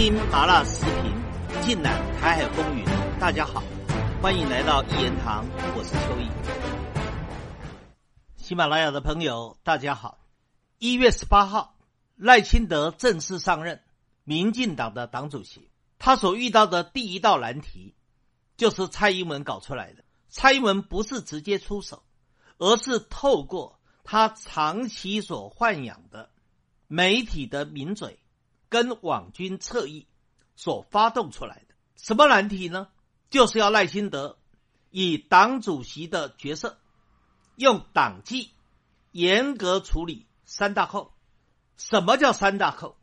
[0.00, 2.82] 听麻辣时评，尽览台海风云。
[3.20, 3.62] 大家好，
[4.22, 5.44] 欢迎来到一言堂，
[5.76, 6.26] 我是邱毅。
[8.38, 10.26] 喜马拉雅的朋友，大家好。
[10.78, 11.76] 一月十八号，
[12.16, 13.82] 赖清德正式上任
[14.24, 15.70] 民进党的党主席。
[15.98, 17.94] 他所遇到的第一道难题，
[18.56, 20.02] 就是蔡英文搞出来的。
[20.30, 22.02] 蔡英文不是直接出手，
[22.56, 26.30] 而是透过他长期所豢养的
[26.86, 28.18] 媒体的名嘴。
[28.70, 30.06] 跟网军侧翼
[30.56, 32.88] 所发动出来的什么难题呢？
[33.28, 34.38] 就是要赖清德
[34.90, 36.78] 以党主席的角色，
[37.56, 38.50] 用党纪
[39.12, 41.12] 严格处理三大扣。
[41.76, 42.96] 什么叫三大扣？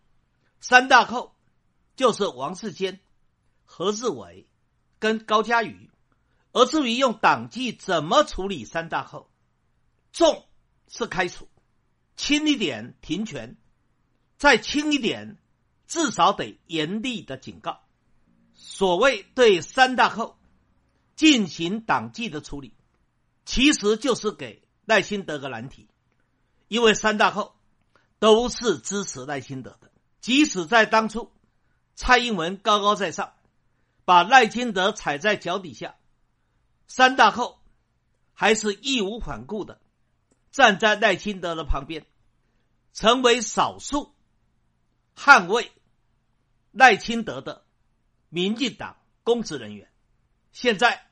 [0.59, 1.35] 三大扣
[1.95, 2.99] 就是王世坚、
[3.65, 4.47] 何志伟
[4.99, 5.89] 跟高嘉瑜。
[6.53, 9.29] 而至于用党纪怎么处理三大扣，
[10.11, 10.45] 重
[10.87, 11.47] 是开除，
[12.15, 13.57] 轻一点停权，
[14.37, 15.37] 再轻一点。
[15.87, 17.79] 至少得严厉的警告。
[18.53, 20.37] 所谓对三大寇
[21.15, 22.73] 进行党纪的处理，
[23.45, 25.87] 其实就是给赖清德个难题，
[26.67, 27.55] 因为三大寇
[28.19, 29.91] 都是支持赖清德的。
[30.19, 31.31] 即使在当初
[31.95, 33.33] 蔡英文高高在上，
[34.03, 35.95] 把赖清德踩在脚底下，
[36.87, 37.59] 三大寇
[38.33, 39.79] 还是义无反顾的
[40.51, 42.05] 站在赖清德的旁边，
[42.93, 44.13] 成为少数
[45.17, 45.71] 捍卫。
[46.71, 47.65] 赖清德的
[48.29, 49.89] 民进党公职人员，
[50.51, 51.07] 现在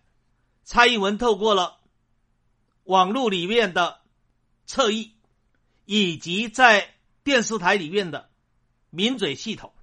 [0.64, 1.80] 蔡英文透过了
[2.84, 4.00] 网络里面的
[4.68, 5.14] 侧翼，
[5.86, 8.30] 以及在电视台里面的
[8.92, 9.74] 民嘴系统，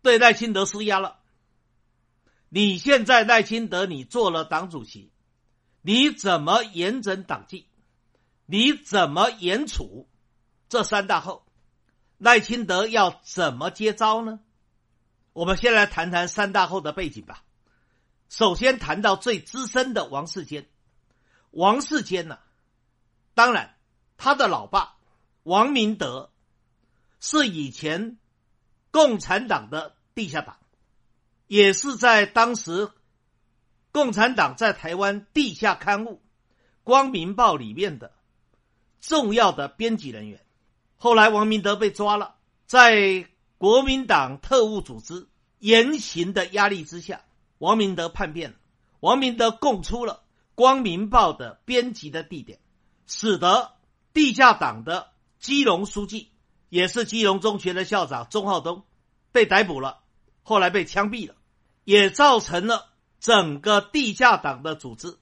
[0.00, 1.20] 对赖清德施压了。
[2.48, 5.12] 你现在赖清德，你做了党主席，
[5.82, 7.66] 你怎么严整党纪？
[8.46, 10.08] 你怎么严处
[10.70, 11.44] 这三大后？
[12.22, 14.38] 赖清德要怎么接招呢？
[15.32, 17.42] 我们先来谈谈三大后的背景吧。
[18.28, 20.68] 首先谈到最资深的王世坚，
[21.50, 22.38] 王世坚呢，
[23.34, 23.74] 当然
[24.18, 24.98] 他的老爸
[25.42, 26.30] 王明德
[27.18, 28.18] 是以前
[28.92, 30.58] 共产党的地下党，
[31.48, 32.88] 也是在当时
[33.90, 36.14] 共产党在台湾地下刊物
[36.84, 38.12] 《光明报》里面的
[39.00, 40.40] 重要的编辑人员。
[41.02, 42.36] 后来王明德被抓了，
[42.66, 43.26] 在。
[43.58, 45.28] 国民党特务组织
[45.60, 47.20] 严刑的压力之下，
[47.58, 48.56] 王明德叛变了。
[48.98, 50.14] 王明德供出了
[50.56, 52.58] 《光明报》的编辑的地点，
[53.06, 53.70] 使得
[54.12, 56.32] 地下党的基隆书记，
[56.70, 58.82] 也是基隆中学的校长钟浩东
[59.30, 60.00] 被逮捕了，
[60.42, 61.36] 后来被枪毙了，
[61.84, 62.86] 也造成了
[63.20, 65.16] 整个地下党的组织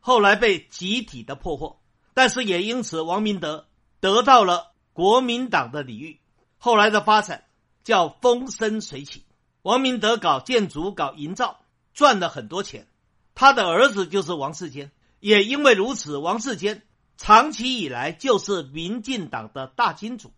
[0.00, 1.78] 后来被集体的破获。
[2.14, 3.66] 但是也因此，王明德
[4.00, 6.20] 得到了国民党的礼遇，
[6.58, 7.44] 后来的发展。
[7.84, 9.24] 叫风生水起，
[9.62, 11.64] 王明德搞建筑、搞营造，
[11.94, 12.86] 赚了很多钱。
[13.34, 16.82] 他的儿子就是王世坚，也因为如此，王世坚
[17.16, 20.32] 长期以来就是民进党的大金主。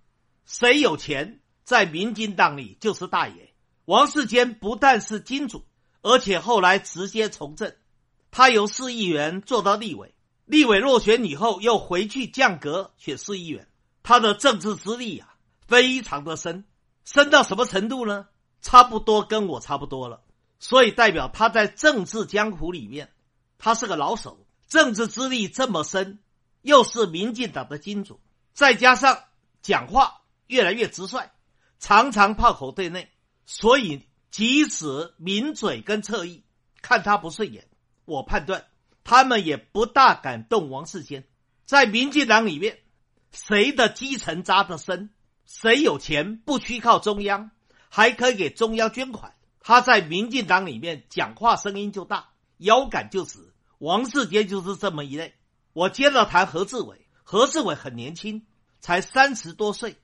[0.47, 3.53] 谁有钱，在民进党里就是大爷。
[3.84, 5.66] 王世坚不但是金主，
[6.00, 7.75] 而且后来直接从政，
[8.31, 10.14] 他由市议员做到立委，
[10.47, 13.69] 立委落选以后又回去降格选市议员，
[14.04, 15.34] 他的政治资历啊，
[15.66, 16.65] 非常的深。
[17.04, 18.28] 深到什么程度呢？
[18.62, 20.22] 差不多跟我差不多了，
[20.59, 23.12] 所以代表他在政治江湖里面，
[23.59, 26.20] 他是个老手，政治资历这么深，
[26.62, 28.20] 又是民进党的金主，
[28.54, 29.19] 再加上
[29.60, 31.31] 讲话越来越直率，
[31.78, 33.10] 常常炮口对内，
[33.44, 36.43] 所以即使抿嘴跟侧翼
[36.81, 37.69] 看他不顺眼，
[38.06, 38.66] 我判断
[39.03, 41.25] 他们也不大敢动王世坚。
[41.66, 42.78] 在民进党里面，
[43.34, 45.10] 谁的基层扎得深？
[45.44, 47.50] 谁有钱不屈靠中央，
[47.88, 49.34] 还可以给中央捐款？
[49.60, 52.28] 他在民进党里面讲话声音就大，
[52.58, 53.52] 腰杆就直。
[53.78, 55.34] 王世杰就是这么一类。
[55.72, 58.46] 我接着谈何志伟，何志伟很年轻，
[58.78, 59.96] 才三十多岁，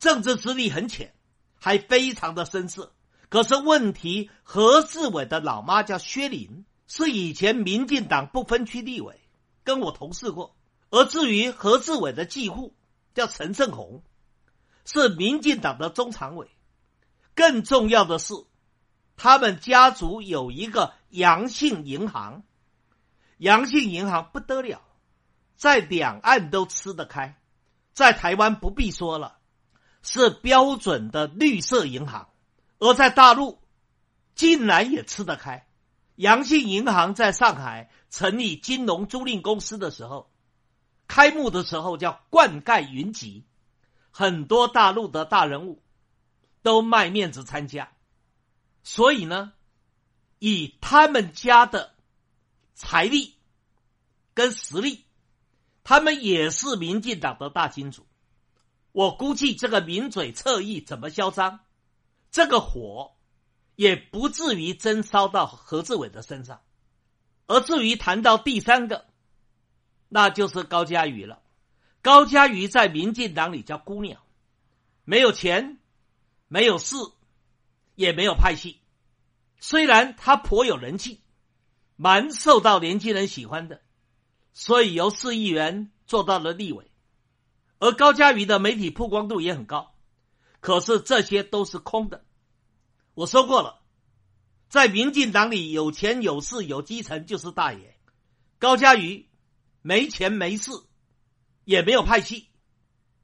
[0.00, 1.14] 政治资历很浅，
[1.54, 2.92] 还非常的深色。
[3.28, 9.20] 可是问题，何志伟的老妈叫薛林，是以前民进党不分区立委，
[9.62, 10.56] 跟我同事过。
[10.92, 12.72] 而至于何志伟的继父
[13.14, 14.04] 叫陈胜宏。
[14.84, 16.48] 是民进党的中常委，
[17.36, 18.34] 更重要的是，
[19.16, 22.42] 他们家族有一个阳性银行，
[23.36, 24.82] 阳性银行不得了，
[25.54, 27.40] 在两岸都吃得开，
[27.92, 29.38] 在台湾不必说了，
[30.02, 32.30] 是标准的绿色银行，
[32.80, 33.60] 而在大陆
[34.34, 35.68] 竟然也吃得开。
[36.16, 40.31] 阳性银行在上海成立金融租赁公司的时候，
[41.12, 43.44] 开幕的时候叫灌溉云集。
[44.10, 45.82] 很多大陆的大人物
[46.62, 47.92] 都卖面子参加，
[48.82, 49.52] 所以呢，
[50.38, 51.94] 以他们家的
[52.74, 53.34] 财力
[54.32, 55.04] 跟实力，
[55.84, 58.06] 他们也是民进党的大金主。
[58.92, 61.60] 我估计这个名嘴侧翼怎么嚣张，
[62.30, 63.12] 这个火
[63.76, 66.62] 也不至于真烧到何志伟的身上。
[67.46, 69.04] 而至于谈到第三个，
[70.14, 71.40] 那就是高嘉瑜了。
[72.02, 74.20] 高嘉瑜在民进党里叫姑娘，
[75.04, 75.78] 没有钱，
[76.48, 76.96] 没有势，
[77.94, 78.78] 也没有派系。
[79.58, 81.22] 虽然他颇有人气，
[81.96, 83.80] 蛮受到年轻人喜欢的，
[84.52, 86.90] 所以由市议员做到了立委。
[87.78, 89.94] 而高嘉瑜的媒体曝光度也很高，
[90.60, 92.22] 可是这些都是空的。
[93.14, 93.80] 我说过了，
[94.68, 97.96] 在民进党里有钱有势有基层就是大爷。
[98.58, 99.26] 高嘉瑜
[99.82, 100.70] 没钱没势。
[101.64, 102.48] 也没有派系，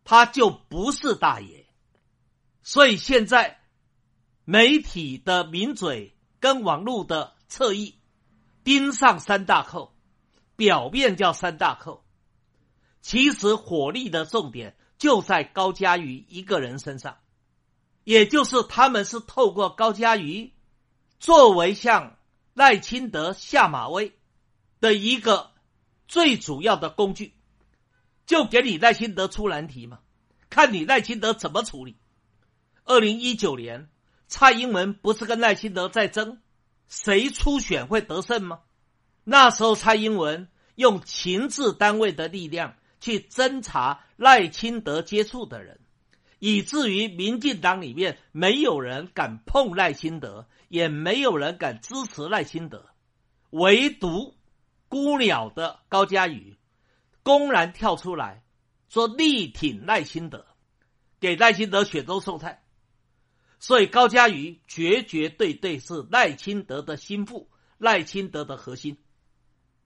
[0.05, 1.66] 他就不是大爷。
[2.62, 3.58] 所以现在
[4.44, 7.99] 媒体的名嘴跟网络的侧翼
[8.62, 9.93] 盯上三大寇，
[10.55, 12.05] 表面叫三大寇，
[13.00, 17.19] 其实火力的重点就在高佳瑜一个人身上，
[18.04, 20.52] 也就是他们是透过高佳瑜
[21.19, 22.16] 作为向
[22.54, 24.16] 赖清德下马威
[24.78, 25.50] 的一个
[26.08, 27.34] 最主要的工具。
[28.26, 30.00] 就给你赖清德出难题嘛，
[30.50, 31.96] 看你赖清德怎么处理。
[32.84, 33.88] 二零一九年，
[34.26, 36.40] 蔡英文不是跟赖清德在争
[36.88, 38.60] 谁初选会得胜吗？
[39.25, 45.81] 那时候蔡英文用情治单位的力量去侦查赖清德接触的人，
[46.38, 52.87] 以至于民进党里面没有人敢碰赖清德，也没有人敢支持赖清德，
[53.50, 54.34] 唯独
[54.88, 56.56] 孤鸟的高嘉瑜。
[57.23, 58.43] 公然跳出来
[58.88, 60.46] 说力挺赖清德，
[61.20, 62.62] 给赖清德雪中送炭，
[63.58, 68.96] 所以高嘉瑜绝绝对对是赖清德的心腹，赖清德的核心。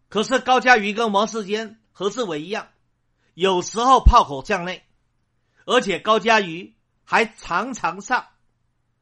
[0.09, 2.69] 可是高嘉瑜跟王世坚、何志伟一样，
[3.35, 4.85] 有时候炮口向内，
[5.65, 8.29] 而且高嘉瑜还常常上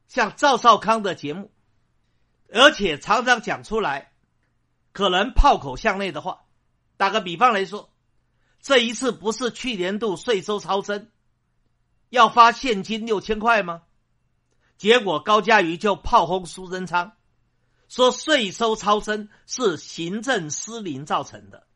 [0.08, 1.52] 像赵少康的节目，
[2.50, 4.09] 而且常常讲出来
[4.92, 6.42] 可能炮口向内的话。
[6.96, 7.90] 打个比方来说。
[8.62, 11.08] 这一次不是去年度税收超增，
[12.10, 13.84] 要发现金六千块吗？
[14.76, 17.12] 结果高嘉瑜就炮轰苏贞昌，
[17.88, 21.66] 说税收超增是行政失灵造成的。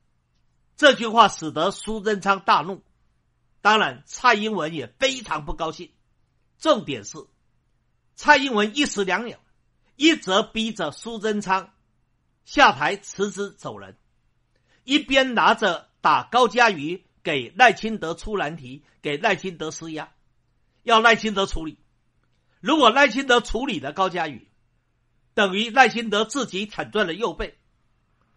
[0.76, 2.82] 这句话使得苏贞昌大怒，
[3.62, 5.90] 当然蔡英文也非常不高兴。
[6.58, 7.16] 重点是，
[8.14, 9.38] 蔡英文一时两秒，
[9.96, 11.72] 一则逼着苏贞昌
[12.44, 13.96] 下台辞职走人，
[14.84, 15.88] 一边拿着。
[16.04, 20.12] 打高嘉瑜给赖清德出难题，给赖清德施压，
[20.82, 21.78] 要赖清德处理。
[22.60, 24.46] 如果赖清德处理了高嘉瑜，
[25.32, 27.56] 等于赖清德自己砍断了右背，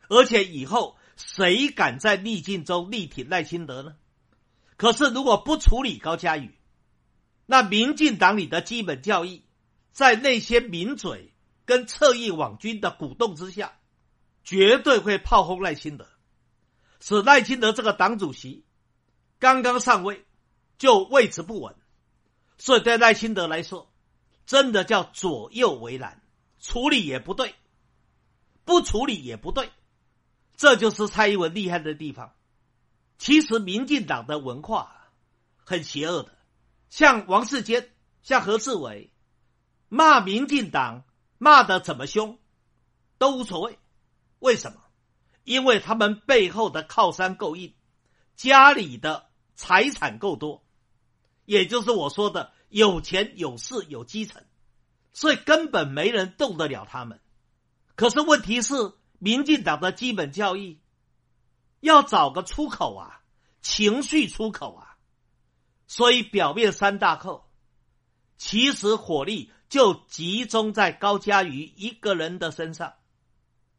[0.07, 3.97] 而且以后谁敢在逆境中力挺赖清德呢？
[4.77, 6.55] 可是如果不处理高嘉瑜，
[7.45, 9.43] 那民进党里的基本教义，
[9.91, 11.33] 在那些名嘴
[11.65, 13.77] 跟侧翼网军的鼓动之下，
[14.47, 16.07] 绝对会炮轰赖清德。
[17.01, 18.63] 使赖清德这个党主席
[19.39, 20.25] 刚刚上位
[20.77, 21.75] 就位置不稳，
[22.57, 23.91] 所以对赖清德来说，
[24.45, 26.21] 真的叫左右为难，
[26.61, 27.55] 处理也不对，
[28.63, 29.69] 不处理也不对，
[30.55, 32.33] 这就是蔡英文厉害的地方。
[33.17, 35.11] 其实民进党的文化
[35.57, 36.31] 很邪恶的，
[36.89, 37.91] 像王世坚、
[38.23, 39.11] 像何志伟
[39.89, 41.03] 骂民进党
[41.37, 42.39] 骂的怎么凶
[43.17, 43.77] 都无所谓，
[44.39, 44.81] 为什么？
[45.43, 47.73] 因为他们背后的靠山够硬，
[48.35, 50.65] 家里的财产够多，
[51.45, 54.43] 也就是我说的有钱有势有基层，
[55.13, 57.21] 所以根本没人动得了他们。
[57.95, 58.73] 可是问题是，
[59.19, 60.81] 民进党的基本教义
[61.79, 63.21] 要找个出口啊，
[63.61, 64.97] 情绪出口啊，
[65.87, 67.49] 所以表面三大扣，
[68.37, 72.95] 其实火力就集中在高嘉瑜一个人的身上，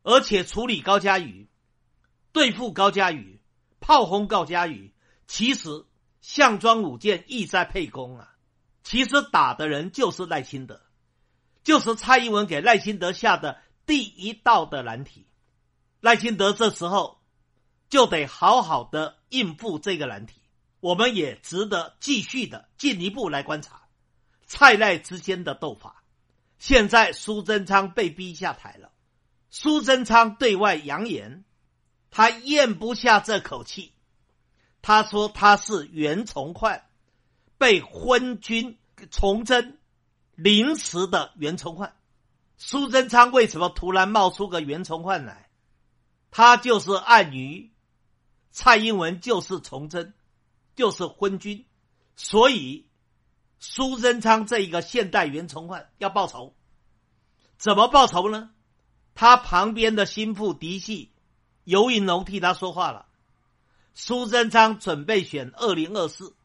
[0.09, 1.51] 而且处理高佳宇。
[2.33, 3.43] 对付高佳宇，
[3.79, 4.95] 炮轰高佳宇，
[5.27, 5.85] 其实
[6.23, 8.35] 项庄舞剑，意在沛公啊！
[8.83, 10.81] 其实打的人就是赖清德，
[11.63, 15.27] 就是蔡英文给赖清德下的第一道的难题。
[16.01, 17.21] 赖清德这时候
[17.91, 20.41] 就得好好的应付这个难题。
[20.81, 23.83] 我们也值得继续的进一步来观察
[24.47, 26.03] 蔡赖之间的斗法。
[26.59, 28.91] 现在苏贞昌被逼下台了，
[29.51, 31.45] 苏贞昌对外扬言。
[32.11, 33.93] 他咽不下这口气，
[34.81, 36.87] 他说他是袁崇焕，
[37.59, 38.79] 被昏君
[39.11, 39.79] 崇祯
[40.35, 41.95] 临时的袁崇焕，
[42.57, 45.51] 苏贞昌为什么突然冒出个袁崇焕来？
[46.31, 47.71] 他就是暗于
[48.51, 50.15] 蔡英文就是崇祯，
[50.75, 51.67] 就是昏君，
[52.17, 52.87] 所以
[53.59, 56.55] 苏贞昌这一个现代袁崇焕要报仇，
[57.59, 58.51] 怎么报仇呢？
[59.19, 61.11] 他旁边的心腹嫡系
[61.65, 63.07] 尤云龙替他说话了。
[63.93, 66.37] 苏贞昌准备选二零二四，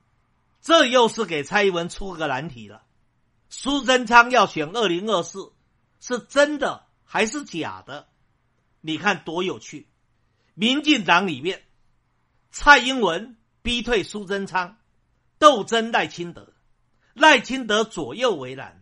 [0.59, 2.81] 这又是给蔡英文出个难题了。
[3.47, 5.53] 苏贞昌要选二零二四，
[5.99, 8.07] 是真的还是假的？
[8.81, 9.87] 你看多有趣！
[10.55, 11.61] 民进党里面，
[12.49, 14.77] 蔡英文逼退苏贞昌，
[15.37, 16.51] 斗争赖清德，
[17.13, 18.81] 赖清德左右为难。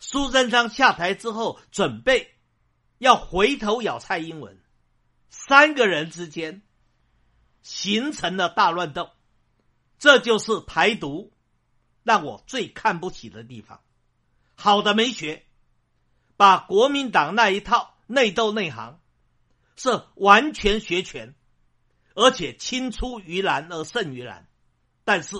[0.00, 2.33] 苏贞昌下台之后，准备
[3.04, 4.58] 要回头咬蔡英文，
[5.28, 6.62] 三个人之间。
[7.62, 9.10] 形成了大乱斗，
[9.98, 11.32] 这就是台独
[12.02, 13.80] 让我最看不起的地方。
[14.54, 15.46] 好的没学，
[16.36, 19.00] 把国民党那一套内斗内行
[19.76, 21.34] 是完全学全，
[22.14, 24.46] 而且青出于蓝而胜于蓝。
[25.04, 25.36] 但是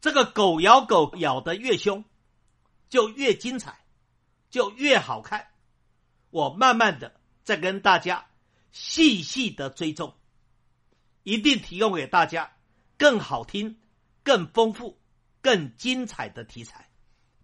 [0.00, 2.04] 这个狗咬狗咬得越凶，
[2.88, 3.80] 就越精彩，
[4.48, 5.49] 就越好看。
[6.30, 8.26] 我慢慢的再跟大家
[8.72, 10.14] 细细的追踪。
[11.22, 12.50] 一定提供给大家
[12.96, 13.78] 更好听、
[14.22, 14.98] 更丰富、
[15.42, 16.88] 更精彩的题材。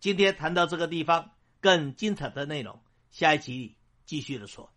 [0.01, 4.73] 今天谈到这个地方，更精彩的内容，下一集继续的说。